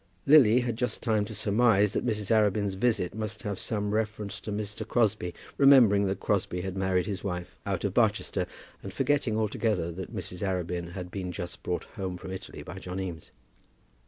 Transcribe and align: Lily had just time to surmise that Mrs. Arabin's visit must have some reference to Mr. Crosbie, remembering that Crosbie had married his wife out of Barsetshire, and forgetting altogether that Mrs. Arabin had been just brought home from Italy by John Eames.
Lily 0.25 0.61
had 0.61 0.77
just 0.77 1.03
time 1.03 1.25
to 1.25 1.35
surmise 1.35 1.93
that 1.93 2.03
Mrs. 2.03 2.31
Arabin's 2.35 2.73
visit 2.73 3.13
must 3.13 3.43
have 3.43 3.59
some 3.59 3.93
reference 3.93 4.39
to 4.39 4.51
Mr. 4.51 4.83
Crosbie, 4.83 5.35
remembering 5.59 6.05
that 6.07 6.19
Crosbie 6.19 6.61
had 6.61 6.75
married 6.75 7.05
his 7.05 7.23
wife 7.23 7.55
out 7.67 7.83
of 7.83 7.93
Barsetshire, 7.93 8.47
and 8.81 8.91
forgetting 8.91 9.37
altogether 9.37 9.91
that 9.91 10.11
Mrs. 10.11 10.41
Arabin 10.41 10.93
had 10.93 11.11
been 11.11 11.31
just 11.31 11.61
brought 11.61 11.83
home 11.83 12.17
from 12.17 12.31
Italy 12.31 12.63
by 12.63 12.79
John 12.79 12.99
Eames. 12.99 13.29